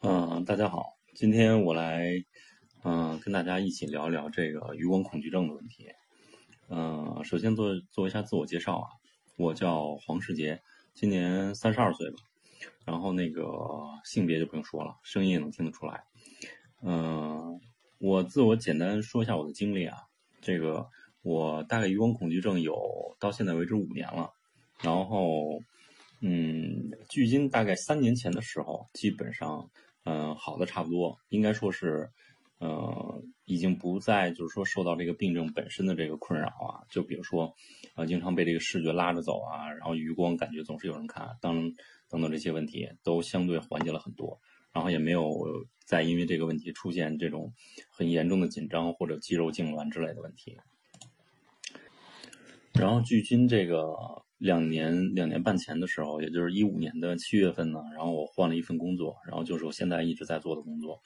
[0.00, 2.24] 嗯，大家好，今天我来
[2.84, 5.88] 嗯跟大家一起聊一聊这个余光恐惧症的问题。
[6.68, 8.86] 嗯，首先做做一下自我介绍啊，
[9.36, 10.62] 我叫黄世杰，
[10.94, 12.18] 今年三十二岁吧。
[12.84, 13.44] 然后那个
[14.04, 16.04] 性别就不用说了，声音也能听得出来。
[16.80, 17.58] 嗯，
[17.98, 19.98] 我自我简单说一下我的经历啊，
[20.40, 20.88] 这个
[21.22, 24.30] 我大概余光恐惧症有到现在为止五年了，
[24.80, 25.60] 然后
[26.20, 29.68] 嗯，距今大概三年前的时候，基本上。
[30.10, 32.08] 嗯，好的差不多，应该说是，
[32.60, 36.80] 呃，已经不再就是说受到这个病症本身的这个困扰啊。
[36.88, 37.54] 就比如说，
[37.94, 41.74] 呃，经常被这个视觉拉着走啊，然后余光感觉总是有人看，等
[42.08, 44.40] 等等这些问题都相对缓解了很多，
[44.72, 45.30] 然后也没有
[45.84, 47.52] 再因为这个问题出现这种
[47.90, 50.56] 很严重的紧张或者肌肉痉挛之类的问题。
[52.72, 54.24] 然后距今这个。
[54.38, 61.02] 两年两年半前的时候，也就是一五年的七月份呢，然后我换了一份工作，然后就是我现在一直在做的工作，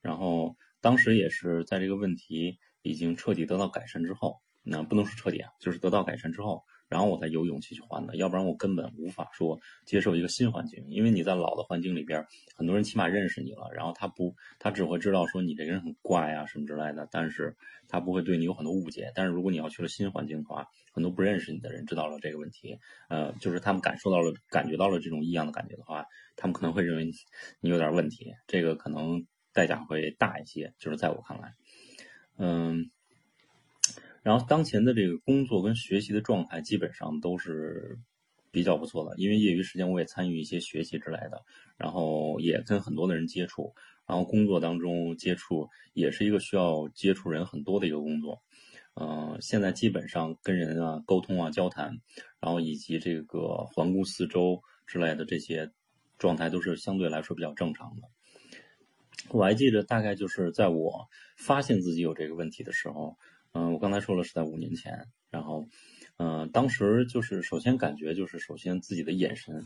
[0.00, 6.62] 然后当时也是在这个问题已经彻底得到改善之后，那不能说彻底啊，就是得到改善之后。
[6.88, 17.54] 然后我才有勇气去换的，要不然我根本无法说接受一个新环境，因为你在老的环境里边，很多人起码认识你了，然后他不，他只会知道说你这个人很怪啊什么之类的，但是
[17.88, 19.12] 他不会对你有很多误解。
[19.14, 22.78] 但是如果你要去了新环境的话，很多不认识你的人知道了这个问题，
[23.08, 27.10] 呃，就是他们感受到了、感觉到了这种异样的感觉的话，他们可能会认为
[27.60, 31.54] 你有点问题，这个可能代价会大一些，就是在我看来，
[32.38, 32.90] 嗯。
[34.28, 37.98] 然后当前的这个工作跟学习的状态基本上都是
[38.50, 41.42] 比较不错的，因为业余时间我也参与一些学习之类的，
[41.78, 43.74] 然后也跟很多的人接触，
[44.06, 48.42] 然后工作当中接触也是一个需要接触人很多的一个工作，
[48.96, 51.98] 嗯，现在基本上跟人啊沟通啊交谈，
[52.38, 55.70] 然后以及这个环顾四周之类的这些
[56.18, 58.02] 状态都是相对来说比较正常的。
[59.30, 63.16] 我还记得大概就是在我发现自己有这个问题的时候。
[63.52, 65.68] 嗯，我刚才说了是在五年前，然后，
[66.16, 69.64] 嗯，当时就是首先感觉就是首先自己的眼神，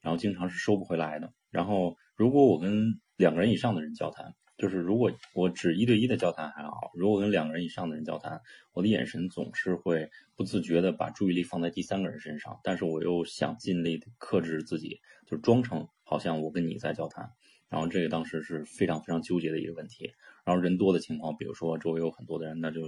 [0.00, 1.32] 然后经常是收不回来的。
[1.50, 8.40] 然后如果我跟两个人以上的人交谈，就是如果我只一对一的交谈还好，如果跟两个人以上的人交谈，
[8.72, 17.30] 我的眼神总是会不自觉的把注意力放在第三个人身上，但是我又想尽力克制自己，就装成好像我跟你在交谈。
[17.68, 20.12] 然后这个当时是非常非常纠结的一个问题。
[20.44, 22.80] 然后人多的情况，比如说周围有很多的人，那就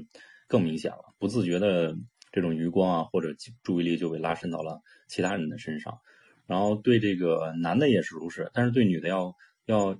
[0.50, 1.14] 更明显了。
[1.20, 1.96] 不自觉的
[2.32, 6.00] 这种余光啊，或者注意力就被拉伸到了其他人的身上。
[6.46, 9.96] 然后对这个男的也是如此，但是对女的要要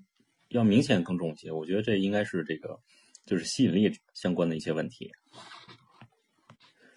[0.48, 1.52] 要明显更重一些。
[1.52, 2.80] 我觉得这应该是这个
[3.24, 5.12] 就是吸引力相关的一些问题。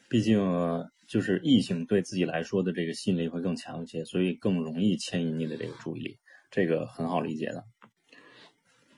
[0.09, 0.39] 毕竟
[1.07, 6.17] 就是异性对自己来说的这个吸引力会更强一些，所以更容易牵引你的这个注意力。
[6.49, 7.63] 这个很好理解的，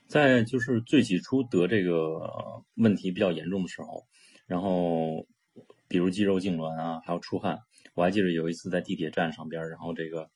[0.06, 4.06] 在就是最起初得这个问题比较严重的时候，
[4.46, 5.26] 然后
[5.88, 7.58] 比如肌肉痉挛啊，还有出汗，
[7.94, 10.30] 我还记得有一次在地铁站上边，然后这个，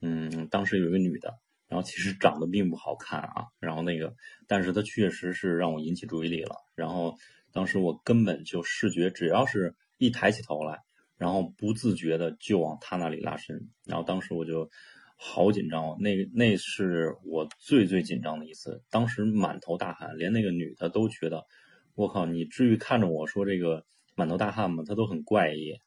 [0.00, 1.34] 嗯，当时有一个女的，
[1.68, 4.14] 然后其实长得并不好看啊，然后那个，
[4.46, 7.16] 但是她确实是让我引起注意力了，然后
[7.52, 10.80] 当时我根本就视觉只要是一抬起头来，
[11.16, 14.70] 然后不自觉的就往她那里拉伸，然后当时我就。
[15.16, 21.46] 好紧张，那那是我最最紧张的一次，当时满头大汗，连那个女的都觉得，
[21.94, 23.84] 我靠，你至于看着我说这个
[24.16, 24.82] 满头大汗吗？
[24.86, 25.78] 他都很怪异，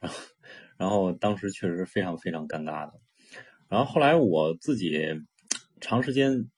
[0.00, 0.18] 然后
[0.76, 2.94] 然后当时确实非常非常尴尬的，
[3.68, 4.98] 然后后来我自己
[5.80, 6.50] 长时间，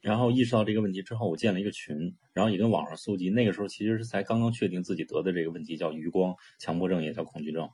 [0.00, 7.68] 然后意识到这个问题之后，我建了一个群，然后也跟网上搜集，那个时候其实是才刚刚确定自己得的这个问题叫余光强迫症，也叫恐惧症，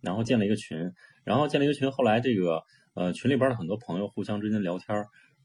[0.00, 0.92] 然后建了一个群，
[1.24, 2.62] 然后建了一个群，后来这个。
[2.96, 4.96] 呃，群里边的很多朋友互相之间聊天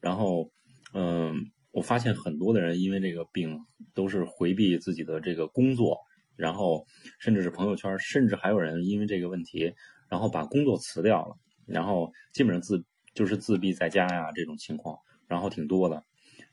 [0.02, 0.52] 然后，
[0.94, 3.60] 嗯，我发现很多的人因为这个病
[3.94, 6.00] 都是回避自己的这个工作，
[6.36, 6.86] 然后
[7.20, 9.74] 甚至是朋友圈，甚至还有人因为这个问题，
[10.10, 11.36] 然后把工作辞掉了，
[11.66, 14.98] 然后基本上自就是自闭在家呀这种情况，
[15.28, 16.04] 然后挺多的。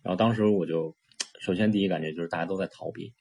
[0.03, 0.97] 然后当时我就，
[1.41, 3.13] 首先第一感觉就是大家都在逃避，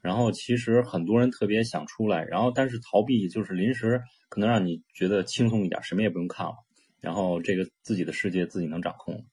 [0.00, 6.54] 然后其实很多人特别想出来，然后但是逃避就是临时可能让你觉得轻松一点，什么也不用看了。
[7.00, 9.26] 然后这个自己的世界自己能掌控，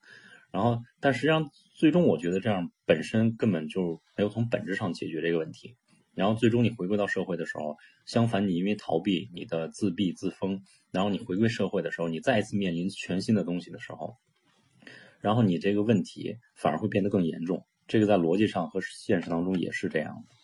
[0.51, 1.49] 然后但实际上
[1.81, 5.77] 最终我觉得这样本身根本就没有从本质上解决这个问题。
[6.13, 7.75] 然后最终你回归到社会的时候，
[8.05, 10.61] 相反你因为逃避你的自闭自封，
[10.91, 14.17] 然后你回归社会的时候，你再一次面临全新的东西的时候，
[15.21, 17.65] 然后你这个问题反而会变得更严重。
[17.87, 20.35] 这个在逻辑上和现实当中也是这样的。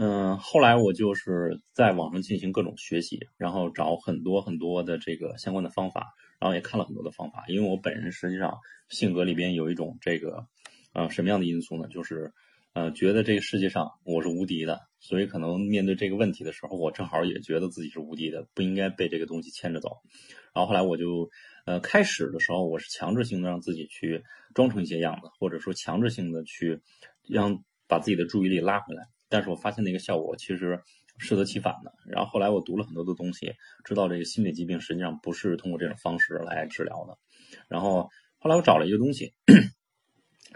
[0.00, 7.44] 嗯，后来我就是在网上进行各种学习，然后找很多很多的这个相关的方法，然后也看了很多的方法。
[7.48, 8.58] 因为我本人实际上
[8.88, 10.46] 性格里边有一种这个，
[10.92, 11.88] 呃，什么样的因素呢？
[11.88, 12.32] 就是
[12.74, 19.96] 呃，觉得这个世界上我是无敌的，所以可能面对这个问题的时候，我正好也觉得自己是无敌的，不应该被这个东西牵着走。
[20.54, 21.28] 然后后来我就，
[21.66, 24.22] 呃，开始的时候我是强制性的让自己去
[24.54, 26.82] 装成一些样子，或者说强制性的去
[27.26, 29.08] 让把自己的注意力拉回来。
[29.28, 30.80] 但是我发现那个效果其实
[31.18, 31.92] 适得其反的。
[32.06, 33.52] 然后后来我读了很多的东西，
[33.84, 37.18] 知道这个心理疾病实际上不是通过这种方式来治疗的。
[37.68, 38.08] 然后
[38.38, 39.34] 后来我找了一个东西，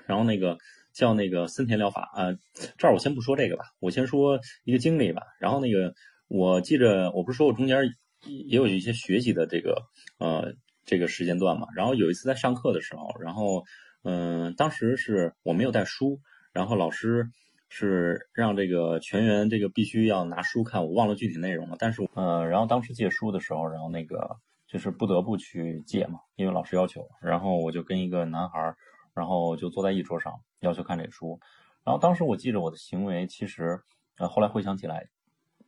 [0.06, 0.58] 然后那个
[0.92, 2.38] 叫那个森田疗法啊。
[2.78, 5.22] 这儿我先不说这个吧，我先说一个经历吧。
[5.40, 5.94] 然后那个
[6.28, 7.78] 我记着，我不是说我中间
[8.24, 9.82] 也有一些学习的这个
[10.18, 10.54] 呃
[10.84, 11.66] 这个时间段嘛。
[11.74, 13.64] 然后有一次在上课的时候，然后
[14.04, 16.20] 嗯，当时是我没有带书，
[16.52, 17.28] 然后老师。
[17.74, 21.76] 是让这个全员这个必须要拿书看，我忘了具体内容了。
[21.78, 24.36] 但是呃，然后当时借书的时候，然后那个
[24.66, 27.08] 就是不得不去借嘛，因为老师要求。
[27.22, 28.74] 然后我就跟一个男孩，
[29.14, 31.40] 然后就坐在一桌上，要求看这书。
[31.82, 33.80] 然后当时我记着我的行为，其实
[34.18, 35.08] 呃后来回想起来，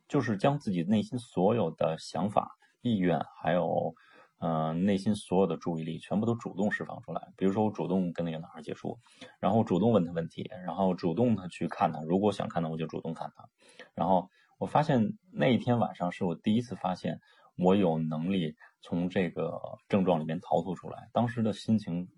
[0.07, 2.51] 就是将自己内心所有的想法、
[2.81, 3.95] 意愿还有。
[4.39, 7.31] 嗯，内心所有的注意力全部都主动释放出来。
[7.37, 8.99] 比如说，我主动跟那个男孩接触，
[9.39, 12.01] 然后主动问他问题，然后主动的去看他。
[12.01, 13.47] 如果想看他，我就主动看他。
[13.93, 17.19] 然后我发现那一天晚上是我第一次发现
[17.57, 21.09] 我有能力从这个症状里面逃脱出来。
[21.13, 22.09] 当时的心情，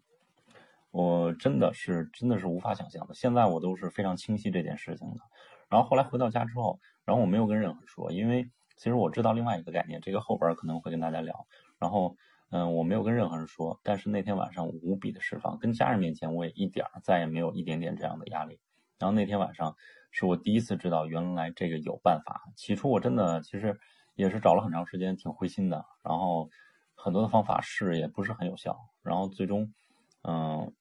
[0.89, 3.13] 我真的是真的是无法想象的。
[3.13, 5.21] 现在我都是非常清晰这件事情的。
[5.69, 11.45] 然后后来回到家之后，然后我没有跟任何人说，因为其实我知道另外一个概念，这个后边可能会跟大家聊。
[11.79, 12.15] 然后，
[12.49, 18.59] 嗯，我没有跟任何人说，但是那天晚上无比的释放，跟家人面前我也一点儿再也没有一点点这样的压力。
[18.97, 19.75] 然后那天晚上
[20.09, 22.41] 是我第一次知道原来这个有办法。
[22.55, 23.77] 起初我真的其实
[24.15, 25.85] 也是找了很长时间，挺灰心的。
[26.03, 26.49] 然后
[26.95, 28.75] 很多的方法试也不是很有效。
[29.03, 29.71] 然后最终，
[30.23, 30.73] 嗯，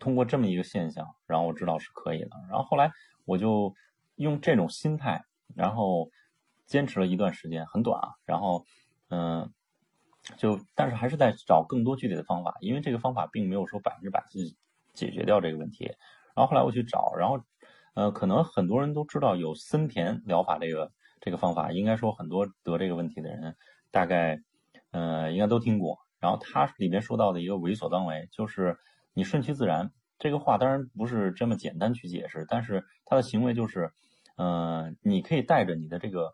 [0.00, 2.30] 通过这么一个现象，然后我知道是可以的。
[2.48, 2.90] 然后后来
[3.26, 3.72] 我就
[4.16, 5.22] 用这种心态，
[5.54, 6.10] 然后
[6.66, 8.08] 坚持了一段时间，很短啊。
[8.24, 8.64] 然后，
[9.10, 9.52] 嗯。
[10.36, 14.56] 就，但是还是在找更多具体的方法，因为这个方法并没有说百分之百去
[14.94, 15.84] 解决掉这个问题。
[16.34, 17.40] 然后后来我去找，然后，
[17.94, 20.90] 呃，可能很多人都知道有森田疗法这个
[21.20, 23.56] 这个方法，应该说很多得这个问题的人
[23.90, 24.40] 大概，
[24.90, 25.98] 呃，应该都听过。
[26.18, 28.76] 然后它里面说到的一个为所当为，就是
[29.14, 29.90] 你顺其自然。
[30.18, 33.90] 这个话当然不是这么简单去解释，但是他的行为就是，
[34.36, 36.32] 嗯，你可以带着你的这个。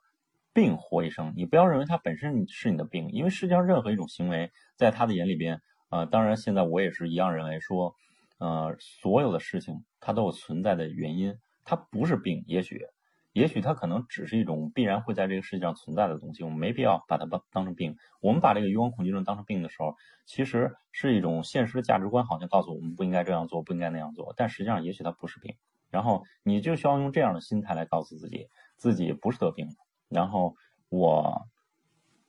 [0.57, 5.61] 病活一生，你不要认为它本身是你的病，因为世界上任何一种行为，在他的眼里边，
[5.91, 7.95] 呃，当然现在我也是一样认为说，
[8.39, 12.87] 呃，所有的事情它都有存在的原因，它不是病，也许，
[13.35, 17.95] 也许它可能只是一种必然会在这个世界上存在的东西，我们没必要把它当当成病。
[18.23, 19.95] 我们把这个余光恐惧症当成病的时候，
[20.25, 25.55] 其实是一种现实的价值观，好像告诉我们不应该这样做，不应该那样做，但实际上也许它不是病。
[25.91, 29.69] 然后你就需要用这样的心态来告诉自己，自己不是得病。
[30.09, 30.55] 然后
[30.89, 31.47] 我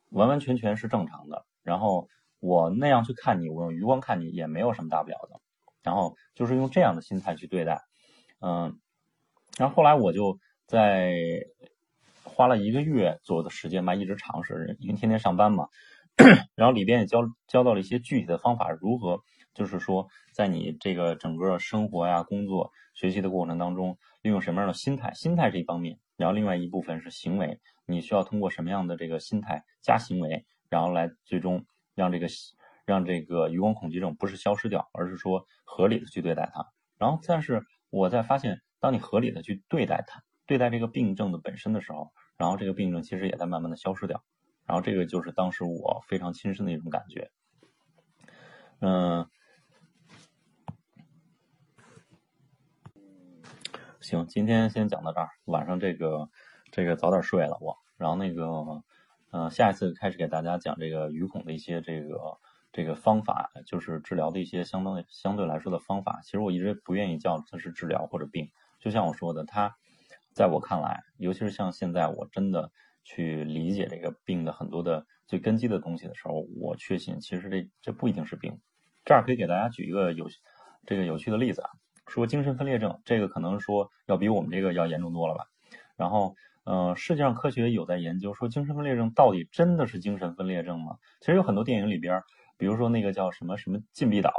[0.09, 2.07] 完完全全是正常的，然后
[2.39, 5.39] 我那样去看你，我用余光看你也没有什么大不了的，
[5.83, 7.81] 然后就是用这样的心态去对待，
[8.39, 8.79] 嗯，
[9.57, 11.13] 然后后来我就在
[12.23, 15.67] 花了一个月左右的时间吧，一直尝试，因为天天上班嘛，
[16.55, 19.21] 然后里边也教教到了一些具体的方法，如何
[19.53, 25.99] 就是说在你这个整个生活呀、工作、学习的过程当中，利用什么样的心态，心态是一方面。
[26.17, 32.27] 然后另外一部分是行为，你需要通过什么样的这个心态加行为，然后来最终让这个
[32.85, 36.65] 让这个余光恐惧症不是消失掉，而是说合理的去对待它。
[36.97, 44.23] 然后，但是我在发现，当你合理的去对待它，对待这个病症的本身的时候，然后这个病症其实也在慢慢的消失掉。
[44.65, 47.29] 然后这个就是当时我非常亲身的一种感觉，
[48.79, 49.29] 嗯。
[54.07, 55.31] 行，今天先讲到这儿。
[55.43, 56.29] 晚上这个
[56.71, 57.77] 这个早点睡了我。
[57.97, 58.81] 然后那个，
[59.31, 62.37] 呃，下一次开始给大家讲这个鱼孔的一些这个
[62.71, 66.21] 这个方法，就是治疗的一些相当相对来说的方法。
[66.23, 68.49] 其实我一直不愿意叫它是治疗或者病。
[68.79, 69.75] 就像我说的，它
[70.31, 72.71] 在我看来，尤其是像现在我真的
[73.03, 78.57] 去理解这个病的很多的最根基的东西的时候，我确信其实这这不一定是病。
[79.03, 80.29] 这儿可以给大家举一个有
[80.85, 81.71] 这个有趣的例子啊。
[82.07, 85.45] 说精神分裂症，这个可能说要比我们这个要严重多了吧？
[85.95, 90.97] 然后，呃，世界上科学有在研究说精神分裂症到底真的是精神分裂症吗？
[91.19, 92.21] 其实有很多电影里边，
[92.57, 94.31] 比如说那个叫什么什么禁闭岛，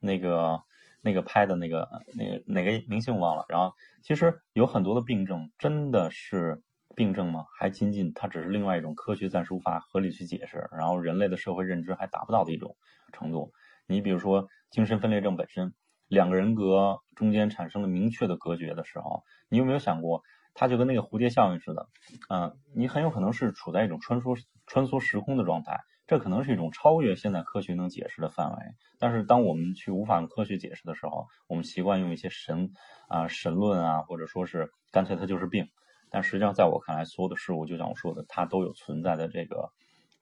[0.00, 0.62] 那个
[1.00, 3.44] 那个拍的那个那个哪个明星我忘了。
[3.48, 6.62] 然后其实有很多的病症真的是
[6.94, 7.46] 病症吗？
[7.58, 12.76] 还仅仅它只是另外一种科学暂时无法合理去解释，然后人类的社会认知还达不到的一种
[13.12, 13.52] 程度。
[13.86, 15.72] 你比如说精神分裂症本身，
[16.08, 20.22] 两个人格中间产生了明确的隔绝的时候，你有没有想过？
[20.54, 21.86] 它就跟那个蝴蝶效应似的，
[22.28, 24.36] 嗯，你很有可能是处在一种穿梭
[24.66, 28.56] 穿梭时空的状态，这可能是一种超越现在科学能解释的范围。
[28.98, 32.72] 但是当我们去无法用科学解释的时候，我们习惯用一些神
[33.06, 35.68] 啊神论啊，或者说是干脆它就是病。
[36.10, 39.70] 但实际上，在我看来，所有的事物就像我说的，它都有存在的这个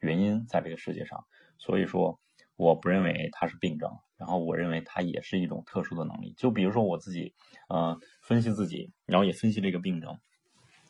[0.00, 1.25] 原因在这个世界上。
[1.57, 2.21] 所以说，
[2.56, 6.34] 我不认为它是病症，然后我认为它也是一种特殊的能力。
[6.36, 7.34] 就比如说我自己，
[7.68, 10.18] 呃，分析自己，然后也分析这个病症。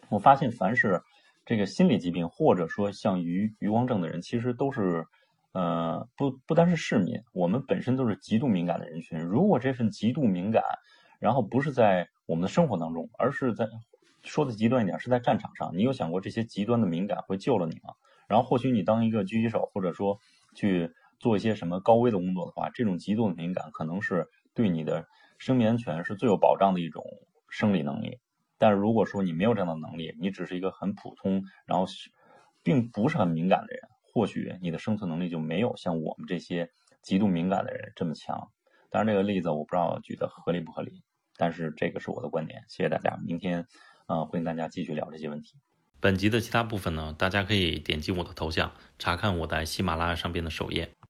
[0.09, 1.03] 我发现，凡是
[1.45, 5.05] 这个心理疾病，或者说像余余光正的人，其实都是，
[5.53, 9.19] 呃，不不单是市民，我们本身都是极度敏感的人群。
[9.19, 10.63] 如果这份极度敏感，
[11.19, 13.67] 然后不是在我们的生活当中，而是在
[14.23, 17.95] 说的极端一点，是在战场上，你有想过这些极端的敏感会救了你吗？
[18.29, 20.19] 然后或许你当一个狙击手，或者说
[20.55, 25.07] 去做一些什么高危的工作的话，这种极度的敏感可能是对你的
[25.39, 27.05] 生命安全是最有保障的一种
[27.49, 28.19] 生理能力。
[28.59, 31.87] 但是如果说你没有这样的能力，你只是一个很普通，然后
[32.63, 33.83] 并不是很敏感的人，
[34.13, 36.71] 或许你的生存能力就没有像我们这些
[37.03, 38.51] 极度敏感的人这么强。
[38.89, 41.03] 当然，这个例子我不知道举的合理不合理，
[41.37, 42.65] 但是这个是我的观点。
[42.69, 43.67] 谢谢大家，明天，
[44.07, 45.59] 呃，欢迎大家继续聊这些问题。
[46.01, 50.96] 本集的其他部分呢，大家可以点击我的头像查看我在喜马拉雅上边的首页。